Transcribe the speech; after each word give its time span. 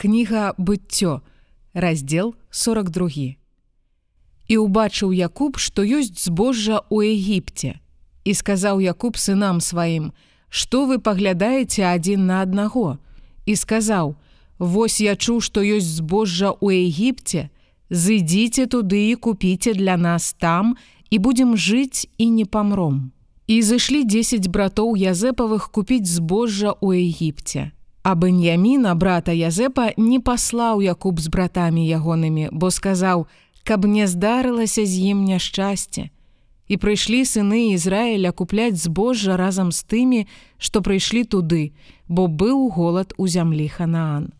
Кніга 0.00 0.54
быццё, 0.56 1.20
раздзел 1.74 2.32
42. 2.50 3.36
І 4.48 4.54
ўбачыў 4.56 5.12
Якуб, 5.12 5.60
што 5.60 5.84
ёсць 5.84 6.24
збожжа 6.24 6.80
ў 6.88 7.12
Егіпце. 7.20 7.76
І 8.24 8.32
сказаў 8.32 8.80
Якуб 8.80 9.20
сынам 9.20 9.60
сваім: 9.60 10.16
«Што 10.48 10.88
вы 10.88 11.04
паглядаеце 11.04 11.84
адзін 11.84 12.24
на 12.32 12.40
аднаго? 12.40 12.96
І 13.44 13.60
сказаў: 13.60 14.16
«Вось 14.72 15.04
я 15.04 15.20
чуў, 15.20 15.44
што 15.44 15.60
ёсць 15.60 16.00
збожжа 16.00 16.56
ў 16.56 16.88
Егіпце, 16.88 17.52
Зыдзіце 17.90 18.72
туды 18.72 19.12
і 19.12 19.20
купіце 19.20 19.74
для 19.76 20.00
нас 20.00 20.32
там 20.32 20.80
і 21.10 21.18
будзем 21.18 21.60
жыць 21.60 22.08
і 22.16 22.30
не 22.40 22.48
памром. 22.48 23.12
І 23.44 23.60
зышлі 23.60 24.08
10 24.08 24.48
братоў 24.48 24.96
Язэпавых 24.96 25.68
купіць 25.68 26.08
збожжа 26.08 26.72
ў 26.80 27.04
Егіпце. 27.04 27.76
А 28.02 28.14
Бэньяміна 28.14 28.94
брата 28.94 29.32
Язэпа 29.32 29.92
не 29.96 30.20
паслаў 30.20 30.80
Якуб 30.80 31.20
з 31.20 31.28
братамі 31.28 31.84
ягонымі, 31.84 32.48
бо 32.52 32.70
сказаў: 32.70 33.26
«Каб 33.68 33.84
не 33.84 34.06
здарылася 34.08 34.86
з 34.86 35.12
ім 35.12 35.24
няшчасце. 35.28 36.08
І 36.70 36.76
прыйшлі 36.80 37.26
сыны 37.28 37.76
Ізраіля 37.76 38.32
купляць 38.32 38.80
збожжа 38.80 39.36
разам 39.36 39.68
з 39.72 39.84
тымі, 39.84 40.20
што 40.56 40.80
прыйшлі 40.80 41.24
туды, 41.28 41.72
бо 42.08 42.24
быў 42.24 42.70
голад 42.72 43.12
у 43.18 43.28
зямлі 43.28 43.68
Ханаан. 43.68 44.32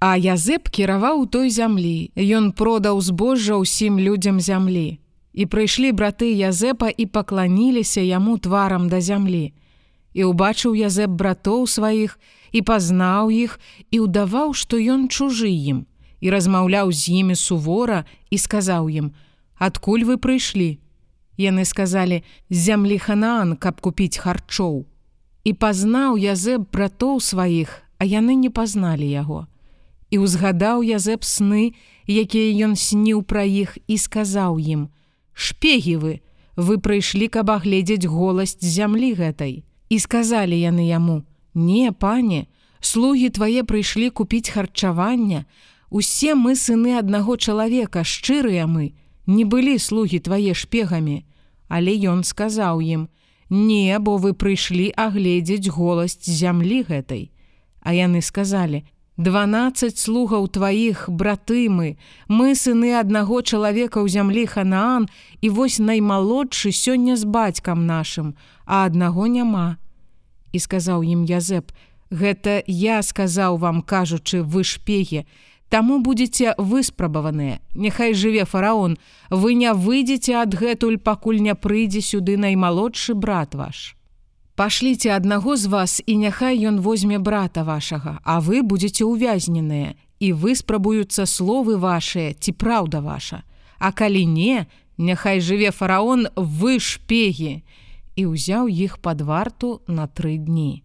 А 0.00 0.16
Язэп 0.16 0.68
кіраваў 0.68 1.24
той 1.28 1.48
зямлі. 1.48 2.12
Ён 2.16 2.52
продаў 2.52 3.00
збожжа 3.00 3.56
ўсім 3.60 3.96
людзям 4.00 4.40
зямлі. 4.40 5.00
І 5.32 5.46
прыйшлі 5.46 5.92
браты 5.92 6.32
Язэпа 6.36 6.88
і 6.92 7.06
пакланіліся 7.06 8.00
яму 8.00 8.36
тварам 8.36 8.88
да 8.88 9.00
зямлі. 9.00 9.52
І 10.12 10.26
ўбачыў 10.30 10.74
Язэп 10.74 11.10
братоў 11.10 11.66
сваіх 11.70 12.18
і 12.52 12.62
пазнаў 12.62 13.30
іх 13.30 13.60
і 13.90 14.06
ўдаваў, 14.06 14.54
што 14.54 14.78
ён 14.78 15.06
чужы 15.08 15.50
ім 15.50 15.86
і 16.20 16.30
размаўляў 16.34 16.92
з 16.92 17.22
імі 17.22 17.36
сувора 17.38 18.04
і 18.30 18.36
сказаў 18.36 18.90
ім: 18.90 19.12
«Адкуль 19.66 20.04
вы 20.04 20.16
прыйшлі? 20.18 20.80
Яны 21.40 21.64
сказалі: 21.64 22.22
з 22.50 22.56
зямлі 22.56 22.98
Ханаан, 22.98 23.56
каб 23.56 23.80
купіць 23.80 24.20
харчоў. 24.20 24.84
І 25.44 25.52
пазнаў 25.56 26.20
Язэп 26.20 26.68
братоў 26.68 27.22
сваіх, 27.24 27.80
а 27.96 28.04
яны 28.04 28.36
не 28.36 28.50
пазналі 28.50 29.08
яго 29.08 29.46
і 30.10 30.18
ўзгадаў 30.26 30.82
Язэп 30.82 31.22
сны, 31.24 31.72
якія 32.06 32.66
ён 32.66 32.74
сніў 32.74 33.22
пра 33.22 33.46
іх 33.46 33.78
і 33.86 33.96
сказаў 33.96 34.58
ім: 34.58 34.90
«Шпегі 35.32 35.96
вы, 36.02 36.12
вы 36.58 36.82
прыйшлі, 36.82 37.30
каб 37.30 37.54
агледзець 37.54 38.10
голасць 38.10 38.58
зямлі 38.58 39.14
гэтай. 39.14 39.62
І 39.90 39.98
сказалі 39.98 40.54
яны 40.54 40.86
яму: 40.86 41.26
«Не, 41.54 41.90
пане, 41.92 42.46
слугі 42.80 43.28
твае 43.34 43.66
прыйшлі 43.66 44.10
купіць 44.10 44.54
харчавання. 44.54 45.44
Усе 45.90 46.38
мы 46.38 46.54
сыны 46.54 46.94
аднаго 46.94 47.34
чалавека, 47.36 48.06
шчырыя 48.06 48.70
мы, 48.70 48.94
не 49.26 49.44
былі 49.44 49.74
слугі 49.82 50.22
твае 50.22 50.54
шпегамі. 50.54 51.26
Але 51.66 51.98
ён 52.06 52.22
сказаў 52.22 52.78
ім: 52.80 53.08
«Не, 53.50 53.98
бо 53.98 54.14
вы 54.16 54.30
прыйшлі 54.32 54.94
агледзець 54.94 55.74
голасць 55.74 56.22
зямлі 56.22 56.86
гэтай. 56.86 57.34
А 57.82 57.90
яны 57.90 58.22
сказалі: 58.22 58.86
«12 59.20 59.98
слугаў 59.98 60.48
тваіх 60.48 61.04
браты 61.12 61.68
мы, 61.68 62.00
мы 62.28 62.54
сыны 62.56 62.96
аднаго 62.96 63.42
чалавека 63.44 64.00
ў 64.00 64.08
зямлі 64.08 64.48
Ханаан 64.48 65.12
і 65.44 65.48
вось 65.52 65.76
наймалодшы 65.76 66.72
сёння 66.72 67.20
з 67.20 67.28
бацькам 67.28 67.84
нашым, 67.84 68.32
а 68.64 68.88
аднаго 68.88 69.28
няма. 69.28 69.76
І 70.56 70.58
сказаў 70.64 71.04
ім 71.04 71.28
Язэп: 71.28 71.68
Гэта 72.08 72.64
я 72.64 73.04
сказаў 73.04 73.60
вам, 73.60 73.84
кажучы, 73.84 74.40
вы 74.40 74.64
шпеге, 74.64 75.28
Таму 75.70 76.00
будзеце 76.02 76.56
выспрабаваныя. 76.58 77.60
Няхай 77.76 78.10
жыве 78.12 78.42
фараон, 78.44 78.98
вы 79.30 79.54
не 79.54 79.70
выйдзеце 79.70 80.34
адгэтуль, 80.34 80.98
пакуль 80.98 81.38
не 81.38 81.54
прыйдзе 81.54 82.00
сюды 82.00 82.34
наймалодшы 82.36 83.14
брат 83.14 83.54
ваш. 83.54 83.99
Пашліце 84.60 85.16
аднаго 85.16 85.56
з 85.56 85.72
вас 85.72 86.02
і 86.04 86.20
няхай 86.20 86.60
ён 86.68 86.84
возьме 86.84 87.16
брата 87.16 87.64
вашага, 87.64 88.20
а 88.28 88.44
вы 88.44 88.60
будзеце 88.60 89.08
ўвязненыя 89.08 89.96
і 90.20 90.28
выспрабуюцца 90.36 91.24
словы 91.24 91.80
вашыя 91.80 92.36
ці 92.36 92.52
праўда 92.52 93.00
ваша. 93.00 93.40
А 93.80 93.88
калі 93.88 94.20
не, 94.28 94.68
няхай 95.00 95.40
жыве 95.40 95.72
фараон 95.72 96.28
вы 96.36 96.76
шпегі 96.76 97.64
і 98.20 98.22
ўзяў 98.36 98.68
іх 98.68 99.00
пад 99.00 99.24
варту 99.24 99.80
на 99.88 100.04
тры 100.04 100.36
дні. 100.36 100.84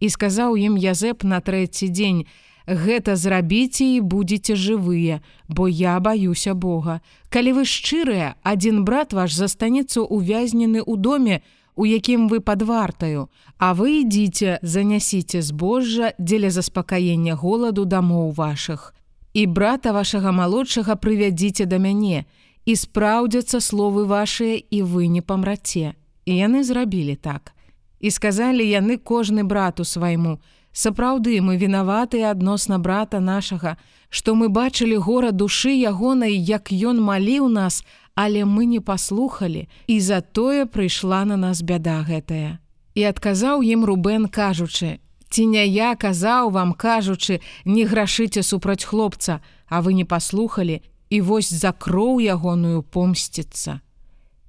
І 0.00 0.08
сказаў 0.08 0.56
ім 0.56 0.80
Язэп 0.80 1.20
на 1.20 1.44
трэці 1.44 1.92
дзень: 1.92 2.24
Гэта 2.64 3.20
зрабіце 3.20 4.00
і 4.00 4.00
будзеце 4.00 4.56
жывыя, 4.56 5.20
бо 5.44 5.68
я 5.68 6.00
баюся 6.00 6.56
Бога. 6.56 7.04
Калі 7.28 7.60
вы 7.60 7.68
шчырыя, 7.68 8.40
адзін 8.48 8.88
брат 8.88 9.12
ваш 9.12 9.36
застанецца 9.36 10.08
увязнены 10.08 10.80
ў 10.80 10.96
доме, 10.96 11.44
у 11.80 11.86
якім 11.88 12.28
вы 12.28 12.40
пад 12.40 12.62
вартаю, 12.62 13.28
А 13.56 13.72
вы 13.72 14.04
ідзіце, 14.04 14.58
занясіце 14.62 15.40
збожжа 15.42 16.12
дзеля 16.18 16.50
заспакаення 16.50 17.34
голаду 17.34 17.84
дамоў 17.84 18.32
вашых. 18.36 18.92
І 19.32 19.46
брата 19.46 19.92
вашага 19.92 20.32
малодшага 20.32 20.96
прывядзіце 20.96 21.64
да 21.64 21.78
мяне, 21.78 22.24
і 22.64 22.76
спраўдзяцца 22.76 23.60
словы 23.60 24.04
вашыя 24.04 24.60
і 24.60 24.82
вы 24.82 25.08
не 25.08 25.20
памраце. 25.20 25.92
І 26.24 26.32
яны 26.36 26.64
зрабілі 26.64 27.16
так. 27.16 27.52
І 28.00 28.10
сказалі 28.10 28.64
яны 28.64 28.96
кожны 28.96 29.44
брату 29.44 29.84
свайму: 29.84 30.40
Сапраўды 30.72 31.40
мы 31.40 31.56
вінаватыя 31.56 32.30
адносна 32.30 32.78
брата 32.78 33.20
нашага, 33.20 33.76
што 34.08 34.34
мы 34.34 34.48
бачылі 34.48 34.96
гора 34.96 35.32
душы 35.32 35.72
ягонай, 35.76 36.36
як 36.36 36.72
ён 36.72 37.00
маліў 37.00 37.48
нас, 37.48 37.84
але 38.20 38.44
мы 38.44 38.66
не 38.66 38.80
паслухали 38.80 39.68
і 39.86 40.00
затое 40.00 40.66
прыйшла 40.66 41.24
на 41.24 41.36
нас 41.40 41.62
бяда 41.62 42.04
гэтая. 42.04 42.60
І 42.92 43.00
адказаў 43.08 43.64
ім 43.64 43.84
Рубен 43.88 44.28
кажучы: 44.28 45.00
Ці 45.30 45.46
не 45.46 45.64
я 45.64 45.96
казаў 45.96 46.50
вам 46.52 46.74
кажучы, 46.74 47.40
не 47.64 47.86
грашыце 47.88 48.42
супраць 48.42 48.84
хлопца, 48.84 49.40
а 49.68 49.80
вы 49.80 49.94
не 49.96 50.04
паслухали 50.04 50.82
і 51.08 51.20
вось 51.20 51.48
за 51.48 51.72
кроў 51.72 52.20
ягоную 52.20 52.82
помсціцца. 52.82 53.80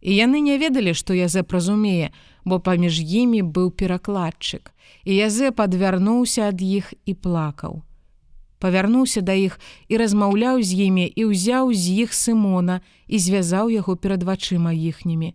І 0.02 0.20
яны 0.20 0.44
не 0.44 0.58
ведалі, 0.58 0.92
што 0.92 1.14
Язэ 1.14 1.44
празумее, 1.44 2.12
бо 2.44 2.60
паміж 2.60 3.00
імі 3.00 3.42
быў 3.56 3.72
перакладчык. 3.72 4.76
І 5.08 5.16
Язэ 5.16 5.56
падвярнуўся 5.56 6.52
ад 6.52 6.60
іх 6.60 6.92
і 7.06 7.14
плакаў 7.14 7.88
павярнуўся 8.62 9.26
да 9.26 9.34
іх 9.34 9.58
і 9.90 9.98
размаўляў 9.98 10.62
з 10.62 10.88
імі 10.88 11.06
і 11.10 11.34
ўзяў 11.34 11.74
з 11.74 12.06
іх 12.06 12.14
сымона 12.14 12.80
і 13.10 13.18
звязаў 13.18 13.74
яго 13.74 13.98
перад 13.98 14.22
вачыма 14.22 14.72
іхнімі. 14.72 15.34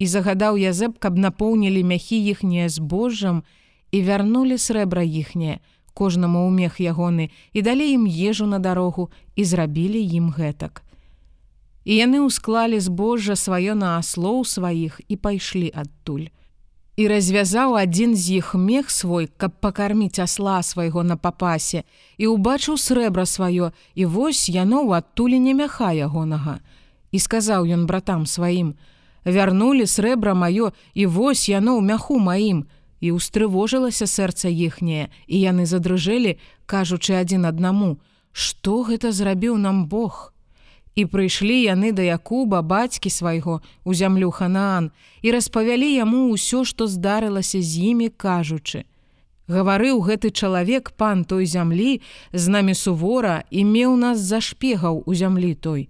І 0.00 0.04
загадаў 0.06 0.60
язэб, 0.60 1.00
каб 1.00 1.16
напоўнілі 1.16 1.80
мяхі 1.84 2.20
іхнія 2.20 2.68
збожжам 2.68 3.42
і 3.90 3.98
вярнулі 4.04 4.60
срэбра 4.60 5.04
іхняе, 5.04 5.60
кожнаму 5.96 6.44
ўмех 6.48 6.76
ягоны 6.80 7.32
і 7.56 7.60
далі 7.64 7.88
ім 7.96 8.04
ежу 8.06 8.46
на 8.46 8.60
дарогу 8.60 9.08
і 9.36 9.44
зрабілі 9.44 10.00
ім 10.00 10.30
гэтак. 10.36 10.84
І 11.88 11.96
яны 12.04 12.20
ўсклалі 12.28 12.76
збожжа 12.76 13.40
сваё 13.40 13.72
на 13.72 13.96
аслоў 13.96 14.44
сваіх 14.44 15.00
і 15.08 15.16
пайшлі 15.16 15.72
адтуль 15.72 16.28
і 17.00 17.08
развязаў 17.08 17.78
адзін 17.80 18.12
з 18.12 18.44
іх 18.44 18.52
мех 18.52 18.90
свой, 18.92 19.26
каб 19.40 19.56
пакарміць 19.64 20.20
асла 20.20 20.60
свайго 20.60 21.00
на 21.00 21.16
папасе 21.16 21.80
і 22.20 22.28
ўбачыў 22.36 22.76
срэбра 22.76 23.24
сваё 23.24 23.70
і 23.96 24.04
вось 24.04 24.52
яно 24.52 24.84
ў 24.84 25.00
адтуліне 25.00 25.56
мяха 25.56 25.96
ягонага. 25.96 26.60
І 27.08 27.18
сказаў 27.24 27.64
ён 27.64 27.88
братам 27.88 28.26
сваім: 28.28 28.76
вярнулі 29.24 29.88
срэбра 29.88 30.36
маё 30.36 30.76
і 30.92 31.08
вось 31.08 31.48
яно 31.48 31.80
ў 31.80 31.88
мяху 31.88 32.20
маім 32.20 32.68
і 33.00 33.16
ўстрывожылася 33.16 34.04
сэрца 34.04 34.52
іхняе 34.52 35.08
і 35.24 35.36
яны 35.40 35.64
задрыжэлі, 35.64 36.36
кажучы 36.68 37.16
адзін 37.16 37.48
аднаму: 37.48 37.96
Што 38.36 38.84
гэта 38.84 39.16
зрабіў 39.16 39.56
нам 39.56 39.88
Бог? 39.88 40.36
І 40.94 41.06
прыйшлі 41.06 41.54
яны 41.62 41.92
да 41.92 42.02
Якуба 42.02 42.62
бацькі 42.62 43.10
свайго 43.10 43.60
у 43.84 43.94
зямлю 43.94 44.30
Ханаан 44.30 44.90
і 45.22 45.30
распавялі 45.30 45.86
яму 45.86 46.34
ўсё, 46.34 46.66
што 46.66 46.90
здарылася 46.90 47.62
з 47.62 47.94
імі, 47.94 48.10
кажучы: 48.10 48.84
Гаварыў 49.46 50.02
гэты 50.02 50.30
чалавек 50.30 50.90
пан 50.94 51.24
той 51.24 51.46
зямлі 51.46 52.02
з 52.32 52.44
намі 52.48 52.74
сувора 52.74 53.42
і 53.50 53.64
меў 53.64 53.96
нас 53.96 54.18
за 54.18 54.40
шпегаў 54.40 55.02
у 55.06 55.14
зямлі 55.14 55.54
той. 55.54 55.88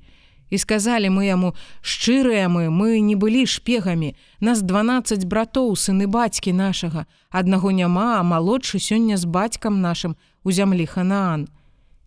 І 0.50 0.58
сказалі 0.58 1.08
мы 1.08 1.30
яму: 1.30 1.54
шчырыя 1.80 2.48
мы, 2.48 2.68
мы 2.68 3.00
не 3.00 3.14
былі 3.16 3.46
шпегамі, 3.46 4.16
нас 4.40 4.62
12 4.62 5.24
братоў 5.24 5.76
сыны 5.76 6.10
бацькі 6.10 6.52
нашага, 6.52 7.06
аднаго 7.30 7.70
няма, 7.70 8.18
а 8.18 8.22
малодшы 8.22 8.82
сёння 8.82 9.16
з 9.16 9.24
бацькам 9.24 9.80
нашым 9.80 10.16
у 10.44 10.52
зямлі 10.52 10.86
Ханаан. 10.86 11.48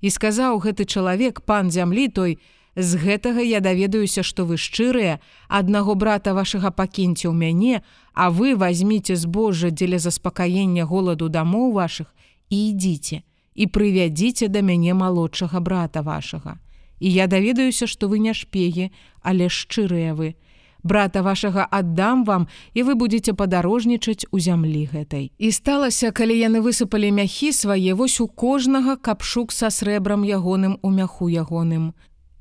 І 0.02 0.10
сказаў 0.10 0.60
гэты 0.60 0.84
чалавек 0.86 1.42
пан 1.42 1.72
зямлі 1.72 2.08
той, 2.12 2.38
З 2.76 2.98
гэтага 2.98 3.42
я 3.42 3.60
даведаюся, 3.60 4.24
што 4.24 4.46
вы 4.46 4.58
шчырыя, 4.58 5.20
аднаго 5.48 5.96
брата 5.96 6.34
вашага 6.34 6.72
пакіньце 6.72 7.30
ў 7.30 7.36
мяне, 7.38 7.84
а 8.14 8.30
вы 8.30 8.56
возьміце 8.56 9.16
збожжа 9.16 9.70
дзеля 9.70 10.00
заспакаення 10.00 10.86
голаду 10.86 11.30
дамоў 11.30 11.74
вашых 11.78 12.10
і 12.50 12.58
ідзіце. 12.74 13.22
і 13.56 13.68
прывядзіце 13.68 14.50
да 14.50 14.62
мяне 14.62 14.94
малодшага 14.94 15.60
брата 15.60 16.02
вашага. 16.02 16.58
І 17.00 17.12
я 17.12 17.28
даведаюся, 17.28 17.88
што 17.88 18.08
вы 18.08 18.20
не 18.20 18.34
шпегі, 18.34 18.92
але 19.22 19.50
шчырыя 19.50 20.14
вы. 20.16 20.36
Брата 20.84 21.24
вашага 21.24 21.68
аддам 21.72 22.24
вам, 22.28 22.48
і 22.74 22.84
вы 22.84 22.96
будзеце 22.96 23.34
падарожнічаць 23.34 24.28
у 24.32 24.40
зямлі 24.40 24.84
гэтай. 24.92 25.32
І 25.40 25.52
сталася, 25.52 26.12
калі 26.12 26.36
яны 26.36 26.60
высыпалі 26.60 27.12
мяхі 27.12 27.54
свае 27.56 27.94
вось 27.96 28.20
у 28.20 28.28
кожнага 28.28 28.96
капшук 28.96 29.52
са 29.52 29.72
срэбрам 29.72 30.28
ягоным 30.28 30.80
у 30.82 30.92
мяху 30.92 31.30
ягоным. 31.32 31.94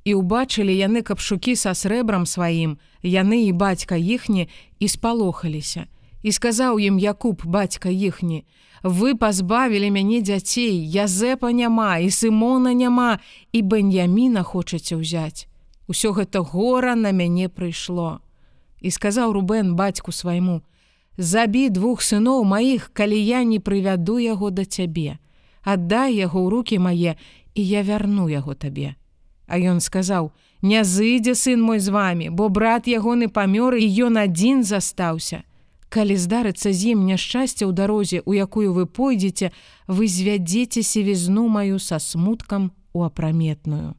І 0.04 0.18
ўбачылі 0.18 0.74
яны 0.74 1.02
капшукі 1.06 1.54
са 1.54 1.74
срэбрам 1.78 2.26
сваім, 2.26 2.78
яны 3.06 3.46
і 3.46 3.52
бацька 3.52 3.94
іхні 3.94 4.48
і 4.78 4.86
спалохаліся. 4.88 5.86
І 6.22 6.30
сказаў 6.32 6.78
ім 6.78 6.98
Якуб 6.98 7.42
бацька 7.46 7.90
іхні: 7.90 8.44
Вы 8.82 9.14
пазбавілі 9.14 9.90
мяне 9.90 10.22
дзяцей, 10.22 10.74
Язэпа 10.82 11.54
няма 11.54 11.98
і 11.98 12.10
Сымона 12.10 12.74
няма 12.74 13.18
і 13.52 13.62
Бэньяміна 13.62 14.42
хочаце 14.42 14.98
ўзяць. 14.98 15.46
Усё 15.86 16.10
гэта 16.14 16.42
гора 16.42 16.94
на 16.94 17.14
мяне 17.14 17.46
прыйшло. 17.46 18.22
І 18.82 18.90
сказаў 18.90 19.32
Рубен 19.38 19.74
бацьку 19.74 20.10
свайму: 20.10 20.62
Забі 21.16 21.70
двух 21.70 22.02
сыноў 22.02 22.42
маіх, 22.42 22.90
калі 22.90 23.18
я 23.18 23.44
не 23.44 23.58
прывяду 23.58 24.18
яго 24.18 24.50
да 24.50 24.64
цябе. 24.64 25.18
Аддай 25.62 26.18
яго 26.18 26.42
ў 26.42 26.48
руки 26.50 26.78
мае, 26.78 27.14
і 27.54 27.62
я 27.62 27.82
вярну 27.82 28.26
яго 28.26 28.54
табе. 28.54 28.98
А 29.52 29.58
ён 29.60 29.80
сказаў: 29.84 30.32
«Не 30.62 30.80
зыдзе 30.80 31.34
сын 31.36 31.60
мой 31.60 31.78
з 31.78 31.92
вами, 31.92 32.32
бо 32.32 32.48
брат 32.48 32.88
ягоны 32.88 33.28
памёр 33.28 33.76
і 33.76 33.84
ён 34.08 34.16
адзін 34.16 34.64
застаўся. 34.64 35.44
Калі 35.92 36.16
здарыцца 36.16 36.72
з 36.72 36.96
ім 36.96 37.04
няшчасце 37.04 37.68
ў 37.68 37.72
дарозе, 37.76 38.22
у 38.24 38.32
якую 38.32 38.72
вы 38.72 38.88
пойдзеце, 38.88 39.52
вы 39.92 40.08
звядзеце 40.08 40.80
севізну 40.80 41.52
маю 41.52 41.76
са 41.76 42.00
смуткам 42.00 42.72
у 42.96 43.04
апраметную. 43.04 43.92